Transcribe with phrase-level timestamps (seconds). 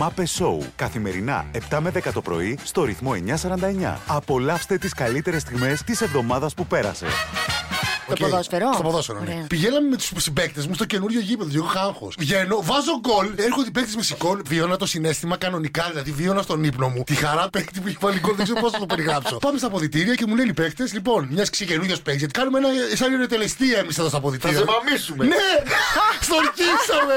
[0.00, 0.66] Μάπε Show.
[0.76, 3.98] Καθημερινά 7 με 10 το πρωί στο ρυθμό 949.
[4.06, 7.06] Απολαύστε τις καλύτερες στιγμές της εβδομάδας που πέρασε.
[8.16, 8.70] Στο ποδόσφαιρο.
[8.74, 9.30] Στο ποδόσφαιρο, ναι.
[9.32, 9.44] Ωραία.
[9.48, 11.50] Πηγαίναμε με τους συμπαίκτες μου στο καινούριο γήπεδο.
[11.54, 12.14] Εγώ είχα άγχος.
[12.18, 16.64] Βγαίνω, βάζω γκολ, έρχονται οι παίκτες με σηκών, βιώνα το συνέστημα κανονικά, δηλαδή βιώνα στον
[16.64, 17.02] ύπνο μου.
[17.06, 19.36] Τη χαρά παίκτη που έχει βάλει γκολ, δεν ξέρω πώς θα το περιγράψω.
[19.46, 22.68] Πάμε στα αποδητήρια και μου λένε οι παίκτες, λοιπόν, μιας ξεκαινούριο παίκτης, γιατί κάνουμε ένα
[22.94, 24.58] σαν ιεροτελεστή εμείς εδώ στα Θα αποδητήρια.
[24.58, 25.24] σε μαμίσουμε.
[25.24, 25.46] Ναι!
[26.26, 27.16] Στορκίσαμε!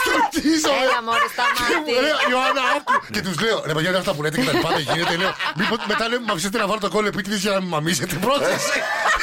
[0.00, 0.82] Στορκίσαμε!
[0.84, 1.60] Έλα, μωρέ, σταμάτη.
[1.68, 2.94] Και μου λέει, Ιωάννα, άκου.
[3.14, 5.16] Και τους λέω, ρε παιδιά, είναι αυτά που λέτε και τα λοιπά, δεν γίνεται.
[5.20, 8.14] Λέω, μήπως μετά λέω, με αφήσετε να βάλω το κόλλο επίτηδες για να με μαμίσετε.
[8.26, 8.74] Πρόσεξε.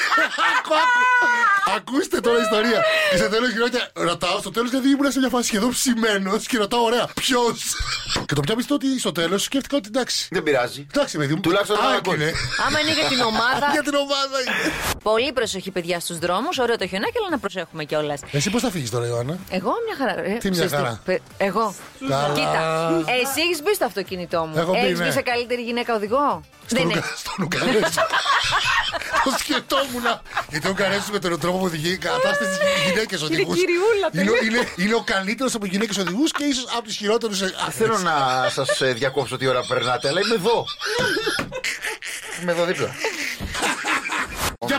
[0.58, 1.02] Άκου, άκου.
[1.76, 2.84] Ακούστε τώρα η ιστορία.
[3.12, 3.81] Και στο τέλο γινόταν.
[3.94, 7.76] Ρωτάω, στο τέλος δηλαδή ήμουν σε μια φάση σχεδόν ψημένος και ρωτάω, ωραία, ποιος;
[8.26, 10.27] Και το πια πιστό ότι στο τέλος σκέφτηκα ότι εντάξει.
[10.31, 10.88] Δεν πειράζει.
[10.94, 11.39] Εντάξει, παιδί μου.
[11.41, 12.16] Τουλάχιστον ένα Άκου γκολ.
[12.16, 12.31] είναι.
[12.67, 13.67] Άμα είναι για την ομάδα.
[13.76, 14.72] Για την ομάδα είναι.
[15.03, 16.58] Πολύ προσοχή, παιδιά, στους δρόμους.
[16.58, 18.20] Ωραίο το χιονάκι, αλλά να προσέχουμε κιόλας.
[18.31, 20.20] Εσύ πώς θα φύγεις τώρα, Ιωάννα; Εγώ μια χαρά.
[20.20, 21.75] Ε, Τι μια ξέρεις χαρά; παι- Εγώ.
[22.09, 22.31] Καλά.
[22.34, 22.89] Κοίτα,
[23.22, 24.58] εσύ έχεις μπει στο αυτοκίνητό μου.
[24.59, 25.05] Έχω μπει, Έχεις ναι.
[25.05, 27.00] μπει σε καλύτερη γυναίκα οδηγό; Δεν Στον έχεις.
[27.00, 28.02] Ουκα- Στον Ουκαρέσο.
[29.94, 30.22] Το σκεφτόμουν.
[30.49, 33.58] Γιατί ο Ουκαρέσο με τον τρόπο που οδηγεί κατάσταση στις γυναίκες οδηγούς.
[33.58, 37.39] κυριούλα, Είναι, είναι, είναι ο καλύτερος από γυναίκες οδηγούς και ίσως από τους χειρότερους.
[37.72, 40.66] Θέλω να σας διακόψω τι ώρα περνάτε, αλλά είμαι εδώ.
[42.41, 42.95] Είμαι εδώ δίπλα.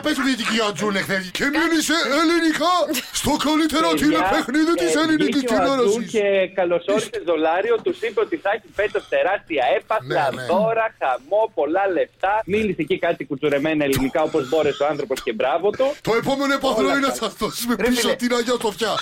[0.05, 1.19] Για πες μου γιατί ο Τζούν εχθέ.
[1.39, 2.73] Και μίλησε ελληνικά
[3.21, 6.09] στο καλύτερο τηλεπαιχνίδι της ελληνικής Βγήκε ο Ατζούν τηλεόραση.
[6.15, 6.25] και
[6.59, 7.75] καλωσόρισε δολάριο.
[7.85, 10.45] Τους είπε ότι θα έχει φέτος τεράστια έπαθλα, Ναι, ναι.
[10.53, 12.33] δώρα, χαμό, πολλά λεφτά.
[12.53, 15.87] Μίλησε εκεί κάτι κουτσουρεμένα ελληνικά όπως μπόρεσε ο άνθρωπος και μπράβο του.
[16.09, 18.15] Το επόμενο επαθρό είναι να σας δώσουμε Ρε, πίσω φίλε.
[18.23, 18.93] την Αγία Σοφιά.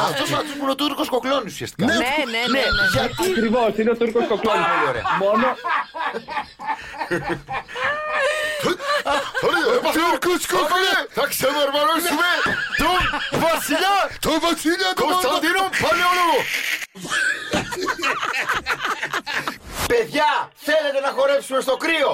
[0.08, 1.84] Αυτός που είναι ο Τούρκος κοκλώνης ουσιαστικά.
[1.86, 2.00] Ναι, ναι,
[2.34, 2.42] ναι.
[2.54, 2.84] ναι, ναι.
[2.96, 3.24] Γιατί.
[3.30, 4.64] Ακριβώς, είναι ο Τούρκος κοκλόνη.
[5.22, 5.48] Πολύ
[9.46, 9.66] ωραία.
[9.84, 10.94] Μόνο Τούρκος κοκλέ.
[11.16, 12.30] Θα ξεμαρμαρώσουμε
[12.82, 13.00] τον
[13.44, 16.38] βασιλιά Το βασίλειο του Κωνσταντίνο Παλαιόλογο.
[19.92, 20.30] Παιδιά,
[20.66, 22.12] θέλετε να χορέψουμε στο κρύο;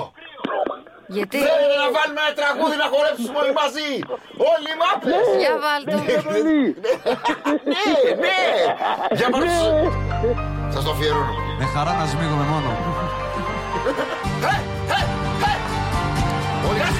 [1.17, 3.91] Γιατί; Θέλετε να βάλουμε ένα τραγούδι να χορέψουμε όλοι μαζί;
[4.53, 5.95] Όλοι οι μάπες; Για βάλτε.
[7.73, 7.87] Ναι,
[8.25, 8.41] ναι.
[9.19, 9.53] Για μας.
[10.75, 11.35] Σας το αφιερώνω.
[11.61, 12.69] Με χαρά να σμίγομαι μόνο.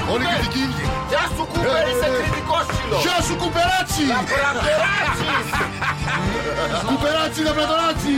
[0.07, 0.39] Γεια σου, Όλοι κουμπέρ.
[0.39, 0.85] κριτικοί ίδιοι.
[1.11, 2.97] Γεια σου κουμπέρ, είσαι κριτικός σύλλο.
[3.05, 4.05] Γεια σου κουπεράτσι.
[4.31, 5.47] Πραμπεράτσις.
[6.89, 8.15] Κουπεράτσι να πλατωράτσι.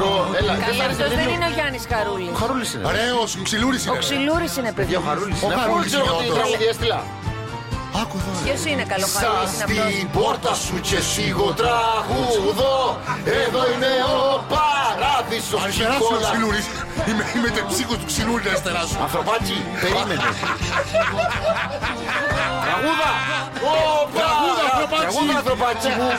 [0.00, 2.30] Ρο, έλα, δεν Καλά, θα αυτός δεν είναι ο Γιάννης Χαρούλης.
[2.40, 2.84] Χαρούλης είναι.
[2.92, 3.98] Ωραίος, ξυλούρης Ο είναι.
[4.04, 4.88] Ξυλούρης είναι παιδί.
[4.92, 5.54] Για ο Χαρούλης Ο είναι.
[5.54, 6.38] Αφού Χαρούλης ξέρω είναι ότι όντως.
[6.38, 6.98] τραγούδι έστειλα;
[8.02, 8.30] Άκου εδώ.
[8.36, 8.40] ρε.
[8.46, 9.82] Ποιος είναι καλό Χαρούλης, Σας είναι αυτό.
[9.90, 12.76] στην πόρτα σου και σίγω τραγουδό
[13.44, 14.18] Εδώ είναι ο
[14.52, 14.77] παράδεισος
[15.62, 16.30] Αριστερά σου ο Νικόλα.
[16.30, 16.66] ξυλούρης.
[17.08, 18.96] Είμαι, είμαι τεψίκος του ξυλούρη αριστερά σου.
[19.06, 20.14] Ανθρωπάκι, περίμενε
[22.66, 23.10] Τραγούδα!
[23.70, 23.74] Ω,
[24.18, 25.06] Τραγούδα, παρά- ανθρωπάτσι.
[25.06, 26.08] Τραγούδα, ανθρωπάτσι μου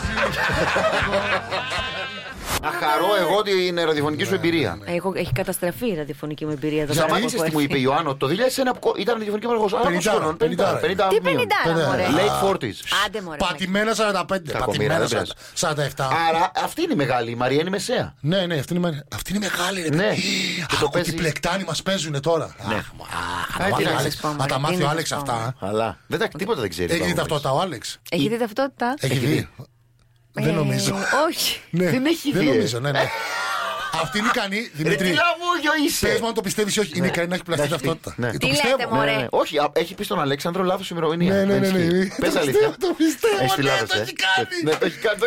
[2.61, 6.93] Να χαρώ εγώ την ραδιοφωνική σου εμπειρία Έχω, έχει καταστραφεί η ραδιοφωνική μου εμπειρία εδώ
[6.93, 7.05] πέρα.
[7.07, 8.31] Σταμάτησε που τι μου έχω είπε η Ιωάννη Το 2001
[8.81, 11.09] που ήταν ραδιοφωνική παραγωγός Αλλά πόσο 50, χρονών, 50, 50.
[11.09, 11.47] Τι μείον.
[11.65, 12.05] 50 μωρέ.
[12.05, 12.73] Late 40s
[13.05, 13.37] Άντε μωρέ.
[13.37, 13.97] Πατημένα 45.
[13.97, 15.31] Κακομοίρα, Πατημένα δεν πειράζει.
[15.59, 16.09] 47.
[16.29, 19.47] Άρα αυτή είναι η μεγάλη, η Μαριάννη Μεσαία Ναι, ναι, αυτή είναι, με- αυτή είναι
[19.51, 19.81] μεγάλη.
[19.81, 19.95] Ρε.
[19.95, 20.09] Ναι.
[20.13, 22.55] Ih, Και το Άκου παίζει- τι πλεκτάνοι μας παίζουν τώρα.
[22.67, 22.75] Ναι.
[22.75, 24.15] Αχ, μα, Α, α, τι τα να μάθει ο σας Άλεξ.
[24.15, 25.15] πω, Α, μωρέ, τα τι μάθει να ο σας Άλεξ πω.
[25.15, 25.55] αυτά.
[25.59, 27.99] Αλλά δεν τα, τίποτα δεν ξέρεις Έχει δει ταυτότητα ο Άλεξ.
[28.09, 28.93] Έχει δει ταυτότητα.
[28.99, 29.49] Έχει Έχει δει.
[30.39, 30.45] Δει.
[30.45, 30.95] Δεν Ε, νομίζω.
[31.27, 31.59] Όχι.
[31.69, 32.51] Ναι, δεν έχει Δεν δει, ε.
[32.53, 33.09] νομίζω, ναι, ναι.
[34.01, 35.07] Αυτή είναι ικανή, Ρε τι Δημητρή.
[35.07, 36.91] λαβούγιο είσαι Πες μου αν το πιστεύεις ή όχι.
[36.95, 37.87] Είναι ικανή να έχει πλαστεί Να έχει πει.
[37.87, 38.13] ταυτότητα.
[38.17, 38.27] Ναι.
[38.27, 38.75] Ε, Το Τι πιστεύω.
[38.77, 39.15] λέτε, Ναι, μωρέ.
[39.15, 39.27] ναι.
[39.29, 41.33] Όχι, α, έχει πει στον Αλέξανδρο λάθος ημερομηνία.
[41.33, 41.83] Ναι, ναι, Δεν ναι, ναι.
[41.83, 42.09] ισχύει.
[42.09, 42.75] Το Πες πιστεύω, αλήθεια.
[42.79, 44.01] Το πιστεύω, Έχεις τη ναι, λάθος, το ε.
[44.01, 44.55] έχει κάνει.
[44.63, 45.17] Ναι, το έχει κάνει.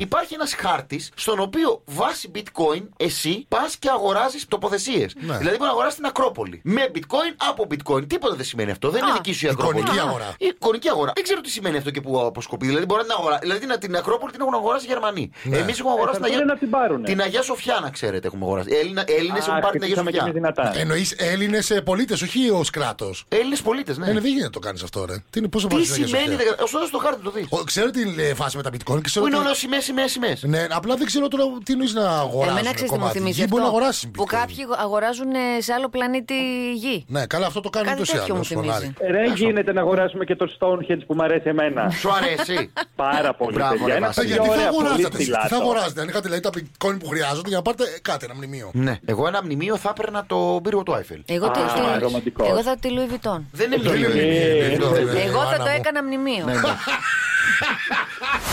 [0.00, 5.14] Υπάρχει ένας χάρτης στον οποίο βάσει bitcoin εσύ πας και αγοράζεις τοποθεσίες.
[5.14, 5.36] Ναι.
[5.36, 6.60] Δηλαδή μπορεί να αγοράσεις την Ακρόπολη.
[6.64, 8.06] Με bitcoin από bitcoin.
[8.08, 8.90] Τίποτα δεν σημαίνει αυτό.
[8.90, 9.78] Δεν είναι Α, δική σου η Ακρόπολη.
[9.78, 10.34] εικονική Α, αγορά.
[10.38, 11.12] η Εικονική αγορά.
[11.14, 12.66] Δεν ξέρω τι σημαίνει αυτό και που αποσκοπεί.
[12.66, 13.40] Δηλαδή μπορεί να την αγοράσει.
[13.40, 15.30] Δηλαδή την, την Ακρόπολη την έχουν αγοράσει οι Γερμανοί.
[15.42, 15.56] Ναι.
[15.58, 16.38] Εμείς έχουμε αγοράσει θα την Αγία...
[16.38, 17.04] πούνε να την πάρουνε.
[17.06, 18.68] την Αγία Σοφιά, να ξέρετε, έχουμε αγοράσει.
[19.06, 20.22] Έλληνες έχουν Α, πάρει την Αγία χτυπήσαμε και Σοφιά.
[20.22, 20.72] εμείς δυνατά.
[20.78, 23.24] Εννοείς Έλληνες ε, πολίτες, όχι ως κράτος.
[23.28, 24.06] Έλληνες πολίτες, ναι.
[24.06, 25.14] Ε, ναι, δεν γίνεται να το κάνεις αυτό, ρε.
[25.30, 26.32] Τι είναι, πώς θα Τι βάλεις την Αγία σημαίνει.
[26.34, 27.46] Σοφιά; δεν- Ωστόσο δώσω το χάρτη το δεις.
[27.50, 29.24] Ο, Ξέρω την ε, φάση με τα bitcoin και ξέρω.
[29.24, 30.42] Που είναι ότι- όλο σημαίε, σημαίες, σημαίες.
[30.42, 32.50] Ναι, απλά δεν ξέρω τώρα τι εννοείς να αγοράσεις.
[32.58, 33.76] Εμένα ξέρεις τι μου θυμίζει Μπορεί να αυτό.
[33.78, 34.26] αγοράσεις Που bitcoin.
[34.38, 36.34] κάποιοι αγοράζουν ε, σε άλλο πλανήτη
[36.74, 37.04] γη.
[37.08, 38.48] Ναι, καλά, αυτό το κάνουν Κάτι ούτως ή τέτοιο μου άλλως.
[38.48, 38.94] θυμίζει.
[38.98, 39.26] φωνάρι.
[39.26, 41.90] Ρε γίνεται να αγοράσουμε και το Stonehenge που μου αρέσει εμένα.
[41.90, 42.72] Σου αρέσει.
[42.96, 43.54] Πάρα πολύ.
[43.56, 43.86] Μπράβο, παιδιά.
[43.86, 44.26] ρε, Είναι Βασίλη.
[44.26, 45.64] πιο Γιατί θα ωραία, πολύ αγοράζετε, εσείς, τι θα στυλάτο.
[45.64, 48.70] αγοράζετε, αν είχατε δηλαδή τα bitcoin που χρειάζονται για να πάρετε ε, κάτι, ένα μνημείο.
[48.72, 48.94] Ναι.
[49.04, 51.22] Εγώ ένα μνημείο θα έπαιρνα το πύργο του Άιφελ.
[51.26, 52.48] Εγώ, Α, τι- τι- ρομαντικός.
[52.48, 53.40] εγώ θα τη Louis Vuitton.
[53.52, 54.08] Δεν είναι Δεν είναι μνημείο.
[54.08, 55.76] μνημείο, Ε, είναι το- μνημείο, Εγώ θα Άννα το μου.
[55.78, 56.44] έκανα μνημείο.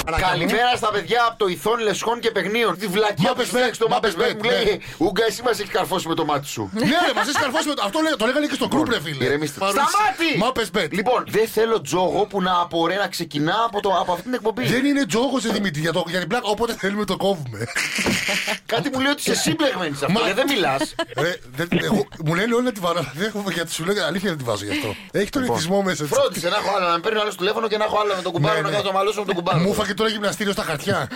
[0.09, 0.21] Ναι, ναι.
[0.21, 2.77] Καλημέρα στα παιδιά από το Ιθόν Λεσχών και Παιγνίων.
[2.77, 4.77] Τη βλακιά που Μάπες σου Bet, το Μάπες Μάπες Bet Bet, μου λέει ναι.
[5.06, 6.69] Ούγκα, εσύ μας έχεις καρφώσει με το μάτι σου.
[6.74, 7.81] Ναι, ρε, μας έχεις καρφώσει με το.
[7.85, 9.24] Αυτό λέει- το λέγανε και στο γκρουπ, ρε φίλε.
[9.25, 9.59] Ηρεμήστε.
[9.59, 9.88] Παρουσία.
[9.88, 10.38] Σταμάτη!
[10.38, 10.88] Μάπες Bet.
[10.91, 14.65] Λοιπόν, δεν θέλω τζόγο που να απορρέ να ξεκινά από, το, από αυτή την εκπομπή.
[14.65, 16.47] Δεν είναι τζόγος, ε, Δημήτρη, για, το, για την πλάκα.
[16.50, 17.59] Όποτε θέλουμε το κόβουμε.
[18.65, 20.19] Κάτι μου λέει ότι είσαι σύμπλεγμένη σε αυτό.
[20.19, 20.95] Μα- ε, Δεν μιλάς.
[21.18, 23.00] Ρε, δεν- εγώ- μου λένε όλοι να τη βάλω.
[23.00, 24.95] αλλά Δεν έχω γιατί σου λέω αλήθεια δεν τη βάζω γι' αυτό.
[25.12, 26.03] Έχει τον εθισμό μέσα.
[26.03, 26.12] της.
[26.18, 28.31] Φρόντισε να έχω άλλο να με παίρνει άλλο τηλέφωνο και να έχω άλλο με τον
[28.31, 28.75] κουμπάρο Ναι, να ναι.
[28.75, 29.59] κάνω το μαλώσω με τον κουμπάρο.
[29.67, 31.07] Μου έφαγε τώρα γυμναστήριο στα χαρτιά.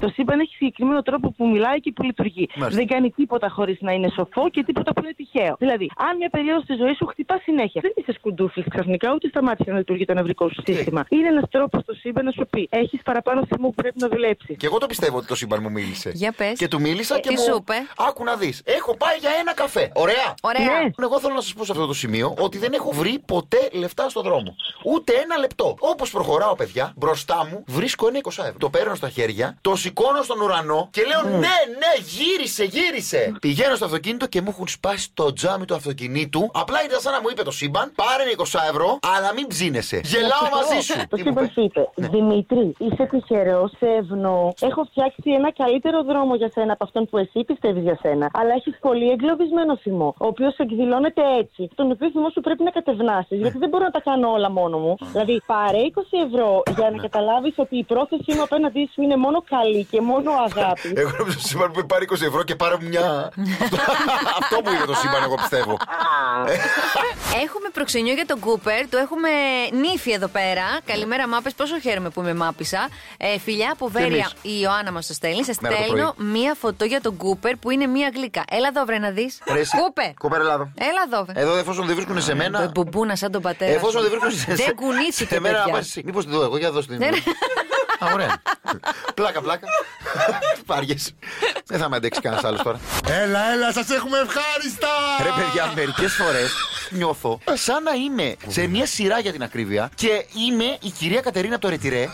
[0.00, 2.48] Το σύμπαν έχει συγκεκριμένο τρόπο που μιλάει και που λειτουργεί.
[2.56, 2.78] Μάλιστα.
[2.78, 5.56] Δεν κάνει τίποτα χωρίς να είναι σοφό και τίποτα που είναι τυχαίο.
[5.58, 9.70] Δηλαδή, αν μια περίοδος στη ζωής σου χτυπά συνέχεια, δεν είσαι κουντούφλι ξαφνικά, ούτε σταμάτησε
[9.70, 11.04] να λειτουργεί το νευρικό σου σύστημα.
[11.08, 14.56] Είναι ένας τρόπος το σύμπαν να σου πει: Έχεις παραπάνω θυμό που πρέπει να δουλέψεις.
[14.56, 16.10] Και εγώ το πιστεύω ότι το σύμπαν μου μίλησε.
[16.14, 16.58] Για πες.
[16.58, 17.40] Και του μίλησα και Τι μου.
[17.42, 17.74] σου είπε;
[18.08, 18.62] Άκου να δεις.
[18.64, 19.90] Έχω πάει για ένα καφέ.
[19.94, 20.34] Ωραία.
[20.42, 20.64] Ωραία.
[20.64, 21.04] Ναι.
[21.04, 24.08] Εγώ θέλω να σας πω σε αυτό το σημείο ότι δεν έχω βρει ποτέ λεφτά
[24.08, 24.56] στο δρόμο.
[24.84, 25.69] Ούτε ένα λεπτό.
[25.78, 28.54] Όπως προχωράω, παιδιά, μπροστά μου βρίσκω ένα 20 ευρώ.
[28.58, 31.38] Το παίρνω στα χέρια, το σηκώνω στον ουρανό και λέω ναι,
[31.82, 33.32] ναι, γύρισε, γύρισε.
[33.40, 36.50] Πηγαίνω στο αυτοκίνητο και μου έχουν σπάσει το τζάμι του αυτοκινήτου.
[36.52, 40.00] Απλά ήταν σαν να μου είπε το σύμπαν, πάρε 20 ευρώ, αλλά μην ψήνεσαι.
[40.04, 40.94] Γελάω μαζί σου.
[41.08, 44.52] Το Τι μου σύμπαν είπε; σου είπε: Δημήτρη, είσαι τυχερός, σε ευνοώ.
[44.60, 48.30] Έχω φτιάξει ένα καλύτερο δρόμο για σένα από αυτόν που εσύ πιστεύεις για σένα.
[48.32, 51.70] Αλλά έχεις πολύ εγκλωβισμένο θυμό, ο οποίος εκδηλώνεται έτσι.
[51.74, 53.38] Τον οποίο θυμό σου πρέπει να κατευνάσεις.
[53.38, 54.94] Γιατί δεν μπορώ να τα κάνω όλα μόνο μου.
[55.12, 59.38] Δηλαδή, πάρε 20 ευρώ για να καταλάβεις ότι η πρόθεσή μου απέναντί σου είναι μόνο
[59.54, 60.88] καλή και μόνο αγάπη.
[61.00, 63.32] Εγώ νόμιζα το σύμπαν που είπε πάρε 20 ευρώ και πάρε μου μια.
[64.40, 65.76] Αυτό μου είπε το σύμπαν, εγώ πιστεύω.
[67.44, 68.88] Έχουμε προξενιό για τον Κούπερ.
[68.88, 69.28] Το έχουμε
[69.72, 70.64] νύφη εδώ πέρα.
[70.84, 71.54] Καλημέρα, μάπες.
[71.54, 72.88] Πόσο χαίρομαι που είμαι μάπησα.
[73.16, 74.34] Ε, φιλιά από Βέρεια, εμείς.
[74.42, 75.44] η Ιωάννα μας το στέλνει.
[75.44, 78.44] Σε Μέρα το στέλνω μία φωτό για τον Κούπερ που είναι μία γλύκα.
[78.50, 79.38] Έλα εδώ, βρε να δεις.
[79.52, 79.76] Ρε, εσύ.
[79.76, 80.14] Κούπερ.
[80.14, 80.72] Κούπερ, Ελλάδο.
[80.78, 81.40] Έλα εδώ, βρε.
[81.40, 82.70] Εδώ εφόσον δεν βρίσκουν σε Το μένα.
[82.74, 83.72] μπουμπούνα σαν τον πατέρα.
[83.72, 84.08] Εφόσον σου.
[84.08, 85.78] δεν βρίσκουν σε Δεν κουνήθηκε, σε μένα να παιδιά.
[85.78, 86.02] πας εσύ.
[86.04, 86.96] Μήπως τη δω εγώ, για δώσ' την.
[86.98, 87.18] Ναι, ναι.
[87.98, 88.42] Α, ωραία.
[89.14, 89.66] πλάκα, πλάκα.
[90.66, 91.14] Πάριες.
[91.66, 92.80] Δεν θα με αντέξει κανένας άλλος τώρα.
[93.08, 94.88] Έλα, έλα, σας έχουμε ευχάριστα.
[95.22, 96.50] Ρε παιδιά, μερικές φορές
[96.90, 101.54] νιώθω σαν να είμαι σε μια σειρά για την ακρίβεια και είμαι η κυρία Κατερίνα
[101.54, 102.06] από το Ρετυρέ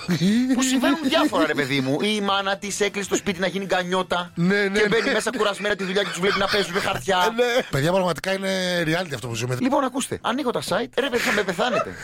[0.54, 2.00] που συμβαίνουν διάφορα, ρε παιδί μου.
[2.00, 5.12] Η μάνα της έκλεισε το σπίτι να γίνει γκανιώτα Ναι, ναι, και μπαίνει ναι.
[5.12, 7.34] μέσα κουρασμένα τη δουλειά και τους βλέπει να παίζουν με χαρτιά.
[7.70, 9.56] Παιδιά, πραγματικά είναι reality αυτό που ζούμε.
[9.60, 10.88] Λοιπόν, ακούστε, ανοίγω τα site.
[11.00, 11.94] Ρε, παιδιά, θα με πεθάνετε.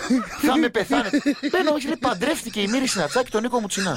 [0.40, 1.22] θα με πεθάνετε.
[1.50, 3.96] Μπαίνω, όχι, λέει, παντρεύτηκε η Μύρη Συνατσάκη τον Νίκο Μουτσινά.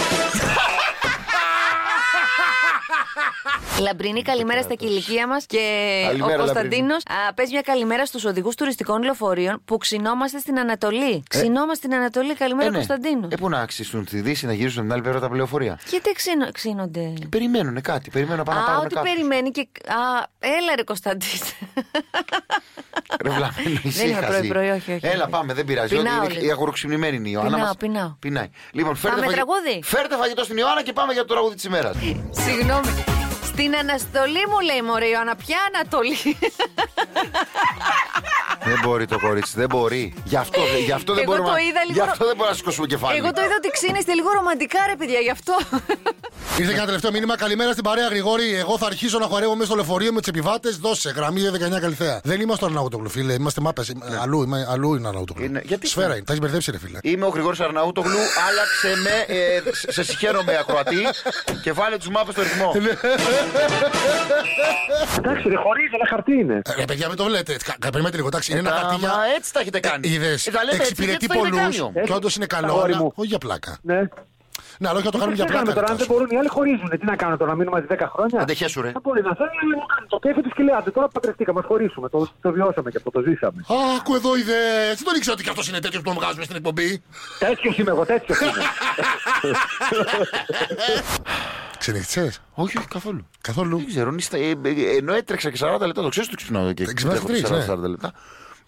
[3.81, 5.45] Λαμπρινή, καλημέρα στα κηλικία μας.
[5.45, 5.59] Και
[6.07, 7.03] Καλημέρα, ο Κωνσταντίνος
[7.35, 11.23] παίζει μια καλημέρα στους οδηγούς τουριστικών λεωφορείων που ξυνόμαστε στην Ανατολή.
[11.29, 12.33] Ξυνόμαστε στην Ανατολή.
[12.35, 12.75] Καλημέρα, ναι.
[12.75, 13.27] Κωνσταντίνο.
[13.31, 15.79] Ε, πού να αξιστούν στη Δύση να γυρίσουν την άλλη πλευρά τα πληροφορία.
[15.89, 19.09] Γιατί ξύνο, ξύνονται; Περιμένουν κάτι, περιμένουν να πάνε να Α, πάρουν ότι κάτι.
[19.09, 19.67] περιμένει και.
[19.87, 21.31] Α, έλα ρε Κωνσταντίνο.
[23.23, 25.31] Ρε βλαμμένος, Δεν είμαι πρωί-πρωί, όχι, όχι, Έλα, όχι.
[25.31, 25.95] πάμε, δεν πειράζει.
[25.95, 26.45] Πεινάω Είναι- λίγο.
[26.45, 27.51] Η αγοροξυμνημένη είναι η Ιωάννα.
[27.51, 27.77] Πεινάω, μας.
[27.77, 28.15] πεινάω.
[28.19, 28.49] Πεινάει.
[28.71, 29.79] Λοιπόν, φέρτε, Πάμε φαγη- τραγούδι.
[29.83, 31.95] φέρτε φαγητό στην Ιωάννα και πάμε για το τραγούδι της ημέρας.
[32.31, 33.03] Συγγνώμη.
[33.51, 36.17] Στην Αναστολή μου λέει μωρέ Ιωάννα, ποια Ανατολή.
[38.63, 40.13] δεν μπορεί το κορίτσι, δεν μπορεί.
[40.25, 42.35] Γι' αυτό, γι αυτό δεν Εγώ μπορούμε το να- είδα λίγο Γι' ρο- αυτό δεν
[42.35, 43.17] μπορούμε να σηκώσουμε κεφάλι.
[43.17, 45.53] Εγώ το είδα ότι ξύνεστε λίγο ρομαντικά ρε παιδιά, γι' αυτό.
[46.59, 47.35] Ήρθε και ένα τελευταίο μήνυμα.
[47.37, 48.55] Καλημέρα στην παρέα, Γρηγόρη.
[48.55, 50.69] Εγώ θα αρχίσω να χορεύω μέσα στο λεωφορείο με του επιβάτε.
[50.81, 51.41] Δώσε γραμμή
[51.75, 52.19] 19 Καλυθέα.
[52.23, 53.33] Δεν είμαστε στον Αναούτογλου, φίλε.
[53.33, 53.93] Είμαστε μάπες.
[54.21, 55.41] Αλλού, είμαι- αλλού είναι Αναούτογλου.
[55.43, 55.49] Ναι.
[55.49, 56.99] Είναι- γιατί- Σφαίρα είναι; Τα έχεις μπερδέψει, ρε φίλε.
[57.01, 58.17] Είμαι ο Γρηγόρης Αρναούτογλου,
[58.47, 61.01] άλλαξε με, ε, σε- σε συγχαίρω με ακροατή
[61.61, 62.73] και βάλε τους μάπες στο ρυθμό.
[62.81, 62.89] Ναι.
[65.17, 66.61] Εντάξει, ρε, χωρίζει, ένα χαρτί είναι.
[66.65, 67.55] Ε, Ρε παιδιά, μην το λέτε.
[67.65, 68.51] Κα- κα- Περιμένετε λίγο, εντάξει.
[68.51, 69.07] Είναι ένα Τα- χαρτί για.
[69.07, 70.07] μα έτσι τα έχετε κάνει.
[70.09, 70.47] Είδες.
[70.47, 71.61] Ε, τα λέτε έτσι, Εξυπηρετεί γιατί το έχετε πολλού.
[71.63, 72.07] κάνει όμως.
[72.07, 72.71] Και όντως είναι καλό.
[72.73, 73.11] αγόρι αλλά μου.
[73.15, 73.77] Όχι για πλάκα.
[74.61, 74.79] Ναι.
[74.81, 75.79] Ναι, αλλά όχι να το κάνουμε Τι για να κάνουμε πλάκα.
[75.79, 76.11] τώρα, αν ρε, δεν Τάσο.
[76.13, 76.89] μπορούν οι άλλοι χωρίζουν.
[77.01, 78.91] Τι να κάνουμε τώρα, να μείνουμε μαζί 10 χρόνια; Αντεχέσου, ρε.
[78.97, 81.67] Θα μπορεί να θέλει, μου κάνει το κέφι τους και λέει, «Άντε, τώρα παντρευτήκαμε, ας
[81.71, 82.07] χωρίσουμε.
[82.13, 83.59] Το, το βιώσαμε και αυτό, το ζήσαμε.
[83.73, 84.85] Α, Άκου εδώ ιδέε.
[84.99, 86.89] Δεν τον ήξερα ότι κι αυτός είναι τέτοιος που τον βγάζουμε στην εκπομπή;
[87.45, 88.61] Τέτοιος είμαι εγώ, τέτοιος είμαι.
[91.79, 92.33] Ξενυχτέ.
[92.53, 93.27] Όχι, όχι, καθόλου.
[93.41, 93.77] Καθόλου.
[93.77, 94.37] Δεν ξέρω, νιστα...
[94.37, 97.27] ε, ε, ενώ έτρεξα και 40 λεπτά, το ξέρω ότι ξυπνάω και Δεν ξυπνάς τρέχω
[97.27, 97.73] τρεις, ναι.
[97.73, 98.11] 40 λεπτά.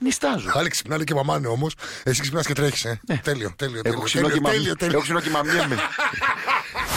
[0.03, 0.49] Νιστάζω.
[0.53, 1.73] Άλλοι ξυπνάνε και μαμάνε όμως.
[2.03, 2.99] Εσύ ξυπνάς και τρέχεις, ε.
[3.23, 3.75] Τέλειο, τέλειο.
[3.75, 4.93] Έχω τέλειο, ξυνό και τέλειο, μαμ- τέλειο, τέλειο.
[4.95, 5.75] έχω ξυνό και μαμιέμαι.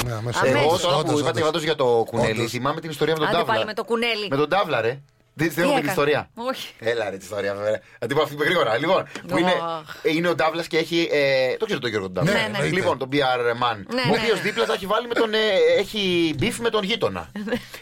[0.07, 0.41] Ναι, αμέσως.
[0.43, 0.61] Αμέσως.
[0.61, 1.43] Εγώ Όντως, τώρα που όντως, είπατε όντως.
[1.45, 2.51] πάντως για το κουνέλι, Όντως.
[2.51, 3.53] θυμάμαι την ιστορία με τον Άντε Τάβλα.
[3.55, 4.29] πάλι με το κουνέλι.
[4.31, 5.01] Με τον Τάβλα, ρε.
[5.39, 6.31] Δεν δεν Τι έχουμε την έκανε; ιστορία.
[6.35, 6.69] Όχι.
[6.79, 7.81] Έλα ρε την ιστορία, βέβαια.
[8.01, 8.77] Να την πω αυτή γρήγορα.
[8.79, 9.97] Λοιπόν, που είναι, Αχ.
[10.03, 11.09] ε, είναι ο Ντάβλας και έχει.
[11.13, 12.41] Ε, το ξέρω τον Γιώργο τον Ντάβλα.
[12.41, 12.71] Ναι, ναι, ναι.
[12.71, 13.17] Λοιπόν, τον PR
[13.63, 13.77] man.
[13.95, 14.41] Ναι, ο ναι, οποίος ναι.
[14.41, 15.35] δίπλα τα έχει βάλει με τον.
[15.35, 15.39] Ε,
[15.79, 17.31] έχει beef με τον γείτονα.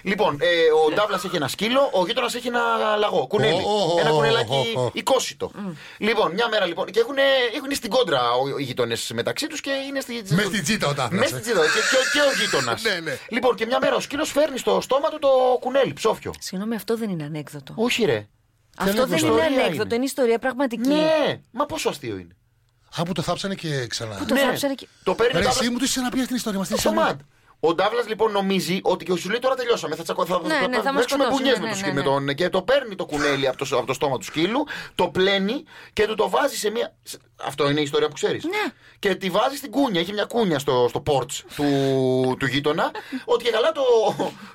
[0.03, 0.47] λοιπόν, ε,
[0.87, 2.61] ο Ντάβλας έχει ένα σκύλο, ο γείτονας έχει ένα
[2.99, 3.27] λαγό.
[3.27, 3.63] Κουνέλι.
[3.67, 4.91] Ω, ω, ένα ω, κουνελάκι ω, ω.
[4.93, 5.51] οικόσιτο.
[5.99, 6.87] Λοιπόν, μια μέρα λοιπόν.
[6.87, 7.17] Και έχουν,
[7.57, 10.23] έχουν στην κόντρα ο- οι γείτονες μεταξύ τους και είναι στη.
[10.29, 11.33] Μες στην τσίτα ο Ντάβλας, Μες ε.
[11.33, 11.61] στην τσίτα.
[11.61, 12.83] Και, και, και ο γείτονας.
[12.95, 13.19] Ναι, ναι.
[13.29, 15.29] Λοιπόν, και μια μέρα ο σκύλος φέρνει στο στόμα του το
[15.61, 16.33] κουνέλι, ψόφιο.
[16.39, 17.43] Συγγνώμη, αυτό δεν είναι ανέκδοτο.
[17.75, 18.29] Όχι, ρε.
[18.79, 19.95] Αυτό δεν είναι ιστορία ανέκδοτο, είναι.
[19.95, 20.89] είναι ιστορία πραγματική.
[20.89, 22.37] Ναι, μα πόσο αστείο είναι.
[22.99, 24.15] Α, που το θάψανε και ξανά.
[24.17, 24.41] Που το Ναι.
[24.41, 24.89] θάψανε και.
[25.03, 26.69] Το παίρνει Ρε, ο εσύ Ντάβλας μου το είσαι να πει αυτή την ιστορία μας.
[26.77, 27.21] στο ματ.
[27.61, 29.95] Ο Ντάβλας λοιπόν νομίζει ότι και σου λέει τώρα τελειώσαμε.
[29.95, 31.93] Θα, τσακω, θα, Ναι, ναι, θα μας παίξουμε σκοτώσουν, πουνιές ναι, με, το ναι, σκύλο,
[31.93, 31.99] ναι.
[32.01, 35.09] με τον, και το παίρνει το κουνέλι από το, από το στόμα του σκύλου, το
[35.09, 36.97] πλένει και του το βάζει σε μια.
[37.03, 38.45] σε- Αυτό είναι η ιστορία που ξέρεις.
[38.45, 38.73] Ναι.
[38.99, 40.01] Και τη βάζει στην κούνια.
[40.01, 42.91] Έχει μια κούνια στο, στο porch του, του γείτονα.
[43.25, 43.83] ότι και καλά το,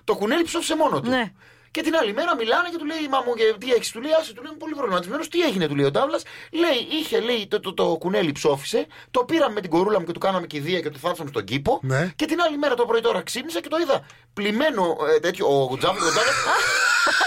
[0.04, 1.10] το κουνέλι ψόφισε μόνο του.
[1.10, 1.32] Ναι.
[1.72, 4.12] Και την άλλη μέρα μιλάνε και του λέει: Μα μου, και τι έχεις, του λέει:
[4.20, 5.28] Άσε, του λέει: Είμαι πολύ προβληματισμένος.
[5.28, 6.24] Τι έγινε, του λέει ο Ντάβλας.
[6.52, 8.88] Λέει: Είχε, λέει, το, το, το, κουνέλι ψόφισε.
[9.12, 11.80] Το πήραμε με την κορούλα μου και του κάναμε κηδεία και το θάψαμε στον κήπο.
[11.84, 12.12] Ναι.
[12.16, 15.46] Και την άλλη μέρα το πρωί τώρα ξύπνησα και το είδα πλημμένο ε, τέτοιο.
[15.72, 16.06] Ο Τζάβλα.
[16.08, 16.38] Ο Ντάβλας-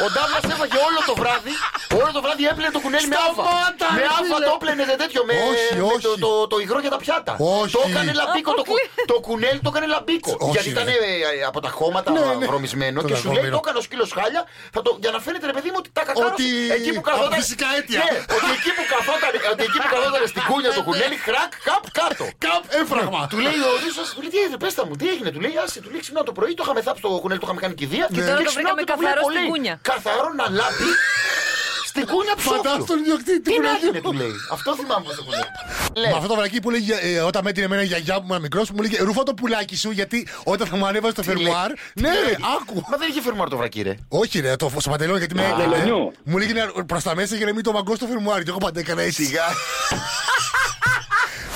[0.06, 1.54] ο Ντάβλας έφαγε όλο το βράδυ.
[2.00, 3.32] Όλο το βράδυ έπλαινε το κουνέλι με άφα.
[3.32, 4.46] Σταμάτα, Με ρε, άφα φίλε.
[4.48, 5.20] το έπλαινε δε τέτοιο.
[5.28, 6.00] Με, Όχι, με όχι.
[6.06, 7.32] το, το, το υγρό για τα πιάτα.
[7.38, 7.72] Όχι.
[7.76, 8.50] Το έκανε λαμπίκο.
[8.60, 10.30] Το, κου- το κουνέλι το έκανε λαμπίκο.
[10.38, 10.92] Όχι, γιατί ήταν ρε.
[10.92, 12.46] ε, από τα χώματα Ναι, ναι.
[12.50, 13.54] βρωμισμένο Το και σου λέει λαγόμενο.
[13.56, 14.42] το έκανε ο σκύλος χάλια.
[14.74, 16.32] Θα το, για να φαίνεται ρε παιδί μου ότι τα κακάρωσε.
[16.32, 16.46] Ότι
[16.76, 17.38] εκεί που από καθόταν.
[17.40, 17.98] φυσικά αίτια.
[17.98, 21.84] Ναι, ότι εκεί που καθόταν, ότι εκεί που καθόταν στην κούνια το κουνέλι, χρακ, καπ
[22.00, 22.24] κάτω.
[22.44, 23.20] Καπ, έφραγμα.
[23.30, 25.54] Του λέει ο Ρίσος, του λέει τι έγινε, πες τα μου, τι έγινε, του λέει
[25.62, 28.04] άσε, του λέει ξυπνάω το πρωί, το είχαμε θάψει το κουνέλι, το είχαμε κάνει κηδεία
[28.14, 29.74] Και τώρα το ξυπνάω βρήκαμε και το βλέπω, καθαρό στην λέει, κούνια.
[29.90, 30.88] Καθαρό να λάπει
[31.92, 32.84] στην κούνια Φαντάζομαι ψόφιο.
[32.90, 33.86] τον ιδιοκτήτη Τι του να κουνελιού.
[33.88, 34.34] έγινε, του λέει.
[34.56, 35.48] Αυτό θυμάμαι πως το κουνέλι.
[35.94, 38.26] Με Λέει, αυτό το βρακί που λέγει ε, όταν με έτεινε εμένα η γιαγιά μου,
[38.28, 41.70] ήμουν μικρός, μου λέγε Ρούφα το πουλάκι σου γιατί όταν θα μου ανέβασε το φερμουάρ.
[42.02, 42.74] Ναι, ρε, άκου.
[42.90, 43.94] Μα δεν είχε φερμουάρ το βρακί, ρε.
[44.08, 45.64] Όχι, ρε, το στο παντελόνι γιατί με έκανε.
[45.76, 46.12] Βελονιού.
[46.24, 46.52] Μου λέγε
[46.86, 48.42] προς τα μέσα για να μην το μαγκώσει το φερμουάρ.
[48.42, 49.30] Και εγώ πάντα έκανα έτσι.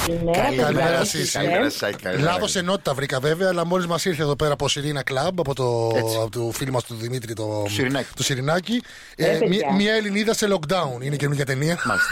[0.07, 0.33] Σιγά.
[0.33, 1.33] Καλημέρα, Καλημέρα, Σύση.
[1.39, 2.33] Καλημέρα, Σάιτ, καλημέρα.
[2.39, 5.89] Λάθο ενότητα βρήκα βέβαια, αλλά μόλις μας ήρθε εδώ πέρα από Σιρήνα Κλαμπ, από το,
[6.23, 8.09] από το φίλο μας του Δημήτρη το, Σιρηνάκη.
[8.17, 8.83] το Σιρηνάκη.
[9.17, 9.49] Ε, παιδιά.
[9.49, 11.03] μία, μία Ελληνίδα σε lockdown.
[11.05, 11.79] Είναι καινούργια ταινία.
[11.85, 12.11] Μάλιστα.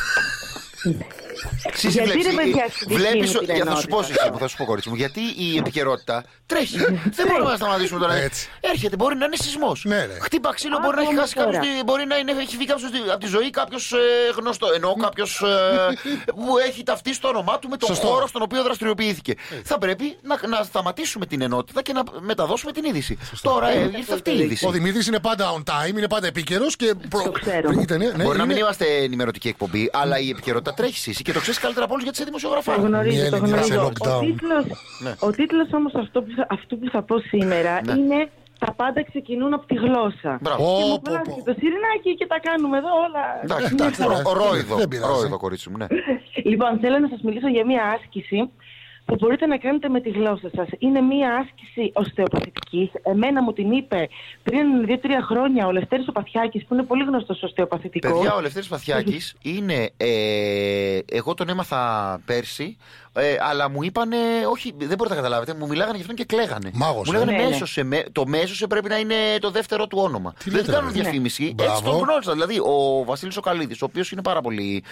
[1.75, 3.87] Σύση, Γιατί, βλέπεις, ρε, παιδιά, ε, στη δική βλέπεις μου ο- την για- θα σου
[3.87, 4.19] πω, ενότητα.
[4.21, 6.77] Σύση μου, θα σου πω, κορίτσι μου, γιατί η επικαιρότητα τρέχει.
[7.19, 8.15] Δεν μπορούμε να σταματήσουμε τώρα.
[8.15, 8.49] Έτσι.
[8.61, 9.85] Έρχεται, μπορεί να είναι σεισμός.
[9.85, 10.17] Ναι, ρε.
[10.21, 11.55] Χτύπα ξύλο, Α, μπορεί να έχει πούμε χάσει κάποιος.
[11.67, 11.83] τώρα.
[11.85, 13.93] Μπορεί να είναι, έχει βγει κάποιος από τη ζωή κάποιος
[14.37, 14.67] γνωστό.
[14.75, 15.43] Εννοώ κάποιος
[16.35, 18.07] που έχει ταυτίσει το όνομά του με τον Σωστό.
[18.07, 19.35] χώρο στον οποίο δραστηριοποιήθηκε.
[19.65, 23.19] Θα πρέπει να, να σταματήσουμε την ενότητα και να μεταδώσουμε την είδηση.
[23.43, 24.67] Τώρα ε, ήρθε αυτή η είδηση.
[24.67, 26.95] Ο Δημήτρης είναι πάντα on time, είναι πάντα επίκαιρος και.
[27.11, 27.71] Το ξέρω.
[27.81, 31.33] Ήταν, ναι, Μπορεί να μην είναι- είμαστε ενημερωτική εκπομπή, αλλά η επικαιρότητα τρέχει εσύ και
[31.37, 32.73] το ξέρεις καλύτερα από όλους γιατί είσαι δημοσιογραφά.
[32.75, 33.93] Το γνωρίζω, Μια το Ελληνίδα σε γνωρίζω.
[33.93, 34.17] lockdown.
[34.17, 34.65] Ο τίτλος,
[35.05, 35.13] Ναι.
[35.27, 37.93] ο τίτλος όμως αυτό που, θα- αυτού που θα πω σήμερα Ναι.
[37.99, 38.19] είναι
[38.65, 40.33] «Τα πάντα ξεκινούν από τη γλώσσα».
[40.45, 40.63] Μπράβο.
[40.77, 41.35] Και Πω, μου πω, βγάζει πω.
[41.37, 43.25] και το σιρινάκι και τα κάνουμε εδώ όλα.
[43.45, 44.01] Εντάξει, Μια εντάξει.
[44.03, 44.17] χαρά.
[44.23, 44.75] ρο- Ρόιδο.
[44.83, 45.13] Δεν πειράζει.
[45.13, 45.87] Ρόιδο, κορίτσι μου, ναι.
[46.53, 48.39] Λοιπόν, θέλω να σας μιλήσω για μια άσκηση
[49.05, 50.69] που μπορείτε να κάνετε με τη γλώσσα σας.
[50.79, 52.91] Είναι μια άσκηση οστεοπαθητικής.
[53.03, 54.09] Εμένα μου την είπε
[54.43, 58.13] πριν 2-3 χρόνια ο Λευτέρης ο Παθιάκης, που είναι πολύ γνωστός οστεοπαθητικός.
[58.13, 59.91] Παιδιά, ο Λευτέρης Παθιάκης είναι.
[59.97, 62.77] Ε, εγώ τον έμαθα πέρσι,
[63.17, 64.17] ε, αλλά μου είπανε.
[64.51, 65.55] Όχι, δεν μπορείτε να καταλάβετε.
[65.55, 66.71] Μου μιλάγανε γι' αυτόν και κλαίγανε.
[66.75, 67.37] Μάγος, μου λέγανε ε.
[67.37, 67.49] Ναι, ναι.
[67.49, 67.83] μέσωσε.
[67.85, 70.35] Με, το μέσωσε πρέπει να είναι το δεύτερο του όνομα.
[70.45, 71.01] δεν λέτε, κάνουν ρε.
[71.01, 71.43] διαφήμιση.
[71.43, 71.65] Ναι.
[71.65, 71.99] Έτσι τον Μπράβο.
[71.99, 72.33] γνώρισα.
[72.33, 74.85] Δηλαδή, ο Βασίλης ο Καλίδης, ο οποίος είναι πάρα πολύ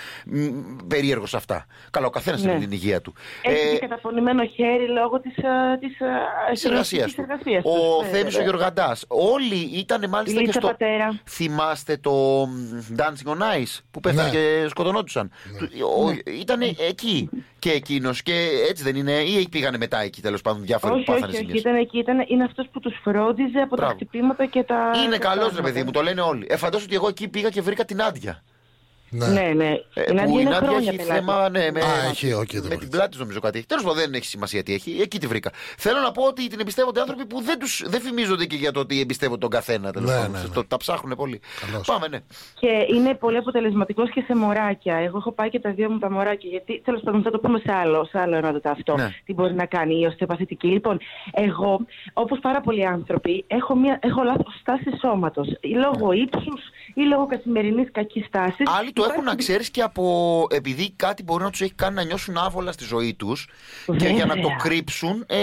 [0.88, 1.66] περίεργος σε αυτά.
[1.90, 2.50] Καλά, ο καθένας Ναι.
[2.50, 3.14] έχει την υγεία του.
[3.42, 5.42] Έχει Ε, και καταπονημένο χέρι λόγω της, ε,
[5.80, 6.04] της, ε,
[6.52, 7.20] Της εργασία της του.
[7.20, 8.02] εργασίας Ο τους.
[8.02, 8.42] Ναι, Θέμης ο βέβαια.
[8.42, 9.04] Γιωργαντάς.
[9.08, 10.68] Όλοι ήταν μάλιστα Η και Λίτσα στο.
[10.68, 11.20] Πατέρα.
[11.28, 12.12] Θυμάστε το
[12.46, 14.34] μ, Dancing on Ice που πέθανε Ναι.
[14.34, 15.30] και σκοτωνόντουσαν.
[16.40, 20.92] Ήταν εκεί και εκείνο και έτσι δεν είναι, ή πήγανε μετά εκεί τέλος πάντων διάφοροι
[20.92, 21.60] που Όχι, πάθανε όχι, όχι, ζημιές.
[21.60, 23.90] ήταν εκεί, ήταν, είναι αυτός που τους φρόντιζε από Μπράβο.
[23.92, 24.90] τα χτυπήματα και τα...
[25.04, 25.62] Είναι τα καλός ρε πράγματα.
[25.62, 26.46] παιδί μου, το λένε όλοι.
[26.48, 28.42] Ε, φαντάσου ότι εγώ εκεί πήγα και βρήκα τη Νάντια.
[29.14, 29.26] Ναι.
[29.26, 29.68] Ναι, ναι.
[29.94, 31.18] Ε, η Νάντια που η είναι Νάντια χρόνια έχει πελάτη.
[31.18, 31.48] θέμα.
[31.48, 32.76] Ναι, με, Α, έχει, οκ, δεν με μπορεί.
[32.76, 33.66] την πλάτη της νομίζω κάτι έχει.
[33.66, 34.98] Τέλος πάντων δεν έχει σημασία τι έχει.
[35.00, 35.50] Εκεί τη βρήκα.
[35.78, 38.80] Θέλω να πω ότι την εμπιστεύονται άνθρωποι που δεν, τους, δεν φημίζονται και για το
[38.80, 39.90] ότι εμπιστεύονται τον καθένα.
[39.92, 40.30] Τέλος Ναι, πάντων.
[40.32, 40.48] ναι, ναι.
[40.54, 41.40] Το- τα ψάχνουν πολύ.
[41.66, 41.86] Καλώς.
[41.86, 42.18] Πάμε, ναι.
[42.60, 44.96] Και είναι πολύ αποτελεσματικός και σε μωράκια.
[44.96, 46.50] Εγώ έχω πάει και τα δύο μου τα μωράκια.
[46.50, 48.96] Γιατί τέλος πάντων θα το πούμε σε άλλο, σε άλλο ερώτημα αυτό.
[48.96, 49.14] Ναι.
[49.24, 50.66] Τι μπορεί να κάνει η οστεοπαθητική.
[50.66, 50.98] Λοιπόν,
[51.32, 51.80] εγώ,
[52.12, 55.48] όπως πάρα πολλοί άνθρωποι, έχω, μια, έχω λάθος στάση σώματος.
[55.82, 56.60] Λόγω ύψους
[56.94, 58.62] ή λόγω καθημερινής κακής τάση.
[58.78, 60.46] Άλλοι το έχουν να ξέρεις και από.
[60.50, 63.48] επειδή κάτι μπορεί να τους έχει κάνει να νιώσουν άβολα στη ζωή τους
[63.96, 64.56] και για να το Βέβαια.
[64.62, 65.36] κρύψουν, ε,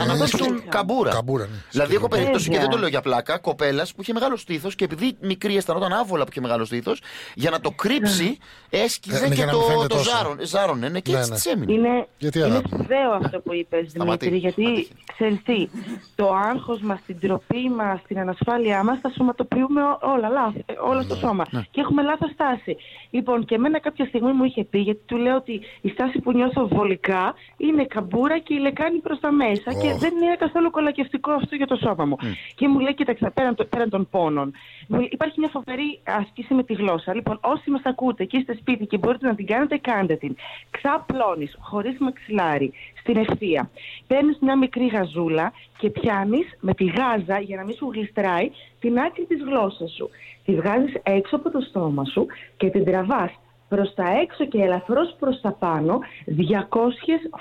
[0.00, 0.64] αναπτύσσουν Βέβαια.
[0.68, 1.10] καμπούρα.
[1.10, 1.56] Καμπούρα, ναι.
[1.70, 2.60] Δηλαδή, έχω περίπτωση και Βέβαια.
[2.62, 6.22] δεν το λέω για πλάκα, κοπέλας που είχε μεγάλο στήθος και επειδή μικρή αισθανόταν άβολα
[6.24, 7.00] που είχε μεγάλο στήθος,
[7.34, 8.38] για να το κρύψει
[8.70, 10.10] έσκυζε Ε, ναι, και για να μην το, φαίνεται το τόσο.
[10.10, 11.36] ζάρων, ζάρωνε ναι, και Ναι, έτσι ναι.
[11.36, 11.72] της έμεινε.
[11.72, 14.28] Είναι, Γιατί, είναι αγάπη μου; σπουδαίο αυτό που είπες Σταματή.
[14.28, 14.88] Δημήτρη, γιατί Σταματή.
[15.14, 15.68] ξέρεις τι,
[16.14, 20.72] το άγχος μας, την τροπή μας, την ανασφάλειά μας, τα σωματοποιούμε ό- όλα, λάθος, ε,
[20.90, 21.44] όλα στο σώμα.
[21.70, 22.76] Και έχουμε λάθος στάση.
[23.10, 26.32] Λοιπόν, και εμένα κάποια στιγμή μου είχε πει, γιατί του λέω ότι η στάση που
[26.32, 31.30] νιώθω βολικά είναι καμπούρα και η λεκάνη προς τα μέσα και δεν είναι καθόλου κολακευτικό
[31.32, 32.16] αυτό για το σώμα μου.
[32.54, 34.52] Και μου λέει, κοίταξε, πέραν, το- πέραν των πόνων,
[34.88, 37.14] μου λέει, υπάρχει μια φοβερή άσκηση με τη γλώσσα.
[37.14, 40.36] Λοιπόν, όσοι μας ακούτε και είστε σπίτι και μπορείτε να την κάνετε, κάντε την.
[40.70, 43.70] Ξαπλώνεις, χωρίς μαξιλάρι, στην ευθεία.
[44.06, 48.98] Παίρνεις μια μικρή γαζούλα και πιάνεις με τη γάζα, για να μην σου γλιστράει, την
[48.98, 50.10] άκρη της γλώσσας σου.
[50.44, 53.30] Τη βγάζεις έξω από το στόμα σου και την τραβάς
[53.68, 56.32] προς τα έξω και ελαφρώς προς τα πάνω 200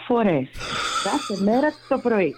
[0.07, 0.47] φορές.
[1.03, 2.35] Κάθε μέρα το πρωί.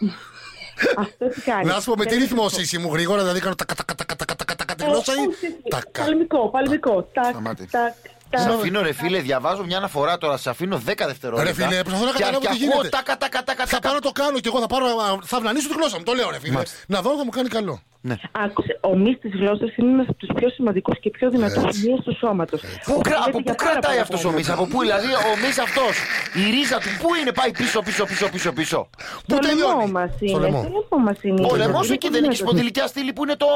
[0.98, 1.66] Αυτό τι κάνει.
[1.66, 2.62] Να σου πω με τι Θέλεις ρυθμό να πω.
[2.62, 5.18] είσαι μου γρήγορα, δηλαδή κάνω τα κατα κατα κατα κατα κατα τη Ε, γλώσσα ή.
[5.18, 5.56] όχι, όχι.
[5.70, 6.04] Τακα.
[6.04, 7.04] Παλμικό, παλμικό.
[7.14, 7.68] Τακ, Σταμάτη.
[7.68, 7.94] τακ,
[8.42, 8.54] Σε τακ.
[8.54, 11.52] αφήνω ρε φίλε, διαβάζω μια αναφορά τώρα, σε αφήνω 10 δευτερόλεπτα.
[11.52, 12.90] Ρε φίλε, προσπαθώ να Και- καταλάβω και τι ακούω γίνεται.
[12.90, 13.88] τακα, τακα, τακα, Θα τακα.
[13.88, 14.86] πάρω το κάνω και εγώ θα πάρω.
[14.86, 16.54] α, Θα αυνανίσω τη γλώσσα μου, το λέω ρε φίλε.
[16.54, 16.78] Μάλιστα.
[16.88, 17.82] Να δω αν θα μου κάνει καλό.
[18.32, 22.00] Άκουσε, ο μυς της γλώσσας είναι ένας από τους πιο σημαντικούς και πιο δυνατούς μυς
[22.04, 22.62] του σώματος.
[22.62, 24.38] Πού κρα- Δουλεύει από για πού πάρα κρατάει πολλά αυτός ο πράγματα.
[24.38, 25.94] μυς, από πού δηλαδή ο μυς αυτός,
[26.42, 28.80] η ρίζα του πού είναι, πάει πίσω, πίσω, πίσω, πίσω, πίσω.
[29.28, 29.92] Πού Στο λαιμό τελειώνει.
[29.92, 30.40] μας Στο είναι.
[30.40, 30.60] λαιμό.
[30.64, 31.42] Στο λαιμό μας είναι.
[31.42, 32.38] Ο Είναι λαιμός πολύ εκεί δεν είναι και δυνατός.
[32.38, 33.50] σπονδυλικιά στήλη που είναι το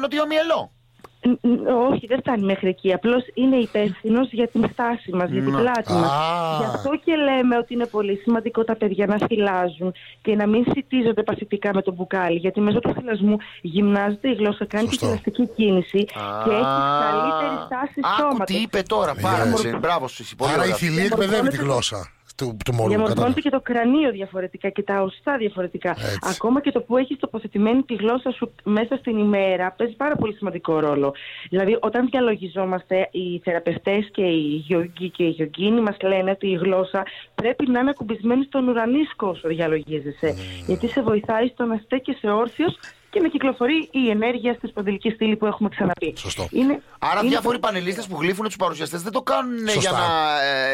[0.00, 0.60] νοτιομυελό.
[1.22, 2.92] Ν- ν- Όχι, δεν φτάνει μέχρι εκεί.
[2.92, 5.58] Απλώς είναι υπεύθυνος για την στάση μας, για την Να.
[5.60, 6.10] πλάτη μας.
[6.10, 6.56] Α.
[6.58, 10.64] Γι' αυτό και λέμε ότι είναι πολύ σημαντικό τα παιδιά να θυλάζουν και να μην
[10.74, 12.36] σητίζονται παθητικά με το μπουκάλι.
[12.38, 15.06] Γιατί μέσω του θυλασμού γυμνάζεται η γλώσσα, κάνει τη Σωστό.
[15.06, 16.04] θηλαστική κίνηση
[16.44, 16.74] και έχει
[17.06, 18.46] καλύτερη στάση Άκου στόματος.
[18.56, 19.52] τι είπε τώρα, πάρα Yes.
[19.62, 19.76] πολύ.
[19.76, 20.76] Μπράβο σου, εσύ, πολύ Άρα η ωραία.
[20.76, 22.88] θηλή εκπαιδεύει τη Διαμορφώνεται το- γλώσσα του, του μωρού.
[22.88, 23.40] Διαμορφώνεται κατάλαβα.
[23.40, 25.90] και το κρανίο διαφορετικά και τα οστά διαφορετικά.
[25.90, 26.18] Έτσι.
[26.22, 30.34] Ακόμα και το που έχεις τοποθετημένη τη γλώσσα σου μέσα στην ημέρα παίζει πάρα πολύ
[30.34, 31.14] σημαντικό ρόλο.
[31.50, 36.54] Δηλαδή, όταν διαλογιζόμαστε, οι θεραπευτές και οι γιογκοί και οι γιογκίνοι μας λένε ότι η
[36.54, 37.02] γλώσσα
[37.34, 40.34] πρέπει να είναι ακουμπισμένη στον ουρανίσκο όσο διαλογίζεσαι.
[40.66, 42.78] Γιατί σε βοηθάει στο να στέκεσαι όρθιος
[43.10, 46.12] και να κυκλοφορεί η ενέργεια στη σπονδυλική στήλη που έχουμε ξαναπεί.
[46.16, 46.48] Σωστό.
[46.50, 49.80] Είναι, Άρα είναι διάφοροι πολύ- πανελίστες που γλύφουν τους παρουσιαστές δεν το κάνουν ε, Σωστά.
[49.80, 50.04] για να,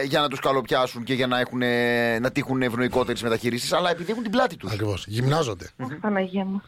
[0.01, 3.91] ε, για να τους καλοπιάσουν και για να, έχουν, ε, να τύχουν ευνοϊκότερη μεταχείριση, αλλά
[3.91, 4.73] επειδή έχουν την πλάτη τους.
[4.73, 5.05] Ακριβώς.
[5.07, 5.71] Γυμνάζονται.
[5.77, 6.63] Αχ, Παναγία μου.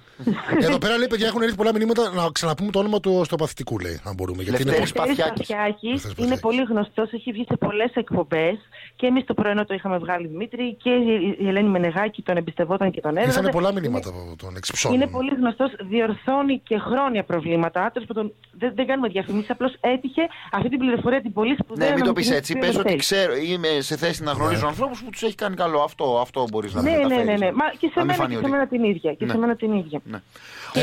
[0.60, 4.00] Εδώ πέρα λέει παιδιά έχουν έρθει πολλά μηνύματα να ξαναπούμε το όνομα του οστεοπαθητικού λέει.
[4.04, 4.42] Αν μπορούμε.
[4.42, 5.46] Γιατί είναι Λευτέρης πολύ- Παθιάκης.
[5.46, 6.40] Παθιάκης Λευτέρης είναι Παθιάκης.
[6.40, 8.56] πολύ γνωστός, έχει βγει σε πολλές εκπομπές
[8.96, 12.90] και εμείς το πρωινό το είχαμε βγάλει Δημήτρη και η η Ελένη Μενεγάκη τον εμπιστευόταν
[12.90, 13.26] και τον έδωσε.
[13.28, 14.94] Ήρθανε πολλά μηνύματα από τον εξυψώνει.
[14.94, 17.90] Είναι πολύ γνωστός, διορθώνει και χρόνια προβλήματα.
[17.92, 20.22] Τέλος πάντων, δεν, δεν κάνουμε διαφημίσεις, απλώς έτυχε
[20.52, 21.88] αυτή την πληροφορία την πολύ σπουδαία.
[21.88, 22.52] Ναι, μην να το μου πεις την έτσι.
[22.52, 23.06] πει Πες ο ότι Λευτέρης.
[23.06, 25.80] ξέρω, είμαι σε θέση να γνωρίζω ανθρώπους που τους έχει κάνει καλό.
[25.80, 27.40] Αυτό, αυτό μπορείς να Ναι, ναι, ναι, μεταφέρεις.
[27.40, 27.52] ναι.
[27.52, 29.12] Μα και σε Να μην μένα, φανεί και ότι- σε μένα την ίδια.
[29.14, 29.30] Και Ναι.
[29.32, 30.00] σε μένα την ίδια.
[30.04, 30.18] Ναι.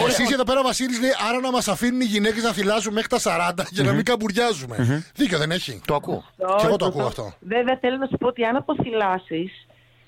[0.02, 2.94] Ο Εσείς εδώ πέρα ο Βασίλης λέει άρα να μας αφήνουν οι γυναίκες να θυλάζουν
[2.94, 5.04] μέχρι τα 40 για να μην καμπουριάζουμε.
[5.16, 6.24] Δίκιο δεν έχει; Το ακούω.
[6.38, 7.34] Και εγώ το Όχι, ακούω αυτό.
[7.40, 9.52] Βέβαια, θέλω να σου πω ότι αν αποθυλάσει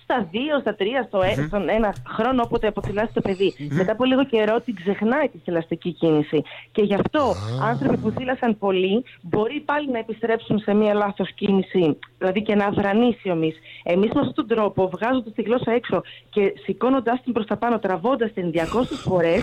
[0.09, 4.03] στα δύο, στα τρία, στο ε- στον ένα χρόνο όποτε αποθυλάσει το παιδί, μετά από
[4.05, 6.43] λίγο καιρό την ξεχνάει τη θηλαστική κίνηση.
[6.71, 11.97] Και γι' αυτό άνθρωποι που θύλασαν πολύ μπορεί πάλι να επιστρέψουν σε μία λάθος κίνηση,
[12.17, 13.55] δηλαδή και να αδρανήσει ο μυς.
[13.83, 17.79] Εμείς με αυτόν τον τρόπο, βγάζοντας τη γλώσσα έξω και σηκώνοντάς την προς τα πάνω,
[17.79, 19.41] τραβώντας την 200 φορές,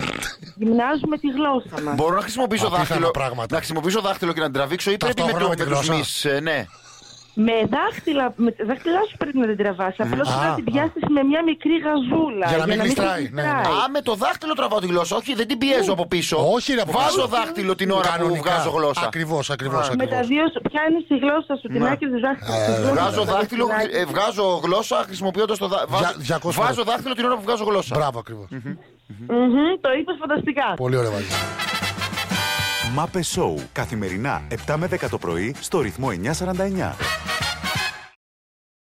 [0.55, 1.95] γυμνάζουμε τη γλώσσα μας.
[1.95, 3.47] Μπορώ να χρησιμοποιήσω Απίθανα δάχτυλο, πράγματα.
[3.49, 5.75] να χρησιμοποιήσω δάχτυλο και να την τραβήξω ή πρέπει με, Ταυτόχρονα το, με τη με
[5.77, 5.97] τους γλώσσα.
[5.97, 6.65] μυς, ε, ναι.
[7.37, 9.95] Με δάχτυλα, με τα δάχτυλά σου πρέπει να την τραβάς.
[10.05, 10.71] Απλώς Α, πρέπει να την α.
[10.71, 12.45] πιάσεις με μια μικρή γαζούλα.
[12.51, 13.47] Για να μην σε γλιστράει, ναι, ναι.
[13.49, 16.35] Α, με το δάχτυλο τραβάω τη γλώσσα, όχι, δεν την πιέζω από πίσω.
[16.55, 17.27] Όχι, ρε, από Βάζω κάτω.
[17.35, 19.05] δάχτυλο την ώρα που βγάζω γλώσσα.
[19.05, 19.89] Ακριβώς, ακριβώς.
[20.03, 21.89] Με τα δύο σου πιάνεις τη γλώσσα σου, την Ναι.
[21.91, 22.53] άκρη του δάχτυλου.
[22.55, 23.99] Ε, της γλώσσας Βγάζω σου, δάχτυλο, το δάχτυλο.
[24.01, 25.97] ε, βγάζω γλώσσα χρησιμοποιώντας το δάχτυλο.
[25.97, 26.89] Δια- διακόσια Βάζω φορές.
[26.91, 27.95] δάχτυλο την ώρα που βγάζω γλώσσα.
[27.97, 28.47] Μπράβο, ακριβώς.
[29.27, 30.73] Μμμ, Το είπες φανταστικά.
[30.83, 31.25] Πολύ ωραία βάζει.
[32.93, 33.61] Μάπε Σόου.
[33.71, 37.34] Καθημερινά 7 με 10 το πρωί στο ρυθμό 949.